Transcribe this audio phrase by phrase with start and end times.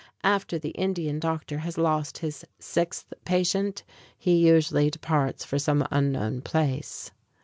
[0.23, 3.83] After the Indian doctor has lost his sixth patient,
[4.17, 7.11] he usually departs for some unknown place.